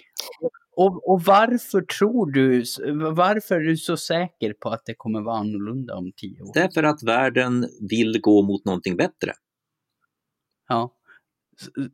[0.77, 2.65] Och, och, varför tror du,
[3.13, 6.51] varför är du så säker på att det kommer vara annorlunda om tio år?
[6.55, 9.33] Därför att världen vill gå mot någonting bättre.
[10.69, 10.95] Ja.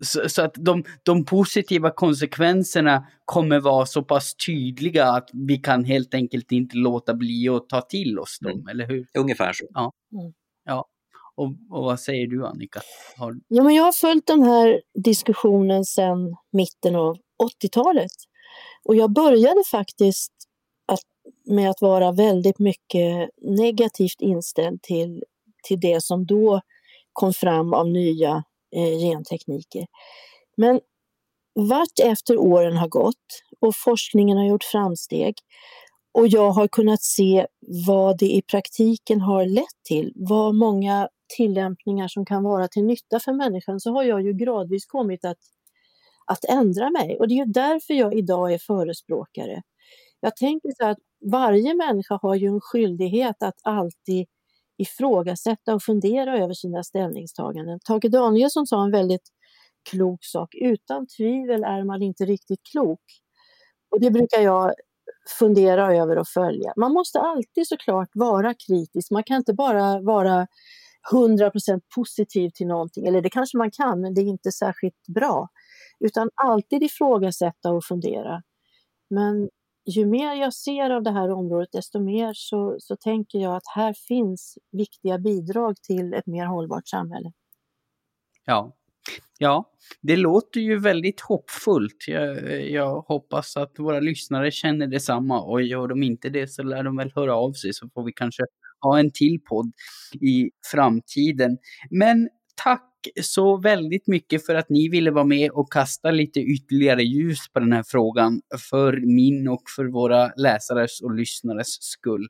[0.00, 5.84] Så, så, att de, de positiva konsekvenserna kommer vara så pass tydliga att vi kan
[5.84, 8.68] helt enkelt inte låta bli att ta till oss dem, mm.
[8.68, 9.06] eller hur?
[9.18, 9.66] Ungefär så.
[9.70, 9.92] Ja.
[10.12, 10.32] Mm.
[10.64, 10.86] ja.
[11.36, 12.80] Och, och, vad säger du Annika?
[13.16, 13.34] Har...
[13.48, 17.16] Ja, men jag har följt den här diskussionen sedan mitten av
[17.62, 18.12] 80-talet.
[18.84, 20.32] Och jag började faktiskt
[20.86, 21.00] att,
[21.54, 25.24] med att vara väldigt mycket negativt inställd till,
[25.62, 26.60] till det som då
[27.12, 28.44] kom fram av nya
[28.76, 29.86] Eh, gentekniker.
[30.56, 30.80] Men
[31.54, 35.34] vart efter åren har gått och forskningen har gjort framsteg
[36.12, 37.46] och jag har kunnat se
[37.86, 43.20] vad det i praktiken har lett till, vad många tillämpningar som kan vara till nytta
[43.20, 45.38] för människan, så har jag ju gradvis kommit att,
[46.26, 47.18] att ändra mig.
[47.18, 49.62] Och det är ju därför jag idag är förespråkare.
[50.20, 50.98] Jag tänker så att
[51.30, 54.26] varje människa har ju en skyldighet att alltid
[54.80, 57.78] ifrågasätta och fundera över sina ställningstaganden.
[57.84, 59.28] Tage Danielsson sa en väldigt
[59.90, 60.54] klok sak.
[60.54, 63.02] Utan tvivel är man inte riktigt klok.
[63.90, 64.74] Och det brukar jag
[65.38, 66.72] fundera över och följa.
[66.76, 69.10] Man måste alltid såklart vara kritisk.
[69.10, 70.46] Man kan inte bara vara
[71.12, 75.48] 100% positiv till någonting, eller det kanske man kan, men det är inte särskilt bra.
[76.00, 78.42] Utan alltid ifrågasätta och fundera.
[79.10, 79.48] Men
[79.96, 83.66] ju mer jag ser av det här området, desto mer så, så tänker jag att
[83.74, 87.32] här finns viktiga bidrag till ett mer hållbart samhälle.
[88.44, 88.76] Ja,
[89.42, 89.70] Ja,
[90.00, 92.04] det låter ju väldigt hoppfullt.
[92.06, 96.82] Jag, jag, hoppas att våra lyssnare känner detsamma och gör de inte det så lär
[96.82, 98.42] de väl höra av sig så får vi kanske
[98.80, 99.72] ha en till podd
[100.20, 101.58] i framtiden.
[101.90, 102.28] Men
[102.64, 102.89] tack
[103.22, 107.60] så väldigt mycket för att ni ville vara med och kasta lite ytterligare ljus på
[107.60, 108.40] den här frågan
[108.70, 112.26] för min och för våra läsares och lyssnares skull.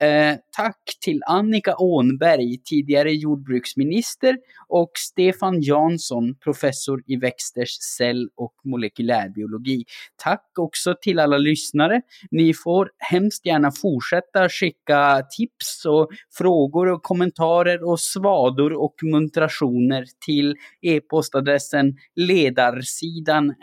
[0.00, 4.38] Eh, tack till Annika Ånberg, tidigare jordbruksminister,
[4.68, 9.84] och Stefan Jansson, professor i växters cell och molekylärbiologi.
[10.16, 12.02] Tack också till alla lyssnare.
[12.30, 20.04] Ni får hemskt gärna fortsätta skicka tips och frågor och kommentarer och svador och muntrationer
[20.26, 23.54] till e-postadressen ledarsidan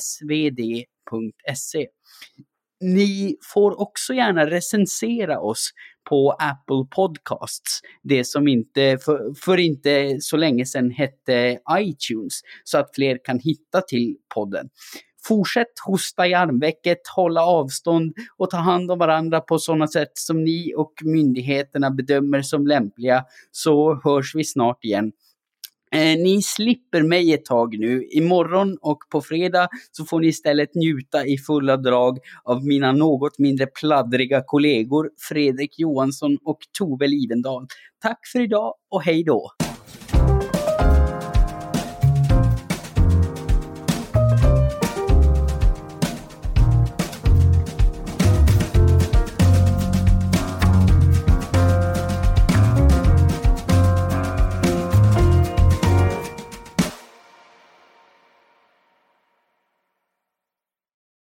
[0.00, 1.86] svd.se.
[2.80, 5.70] Ni får också gärna recensera oss
[6.08, 12.78] på Apple Podcasts, det som inte för, för, inte så länge sedan hette iTunes, så
[12.78, 14.68] att fler kan hitta till podden.
[15.24, 20.44] Fortsätt hosta i armvecket, hålla avstånd och ta hand om varandra på sådana sätt som
[20.44, 25.12] ni och myndigheterna bedömer som lämpliga, så hörs vi snart igen.
[25.92, 28.04] Eh, ni slipper mig ett tag nu.
[28.10, 33.38] Imorgon och på fredag så får ni istället njuta i fulla drag av mina något
[33.38, 37.66] mindre pladdriga kollegor Fredrik Johansson och Tove Livendal.
[38.02, 39.50] Tack för idag och hej då!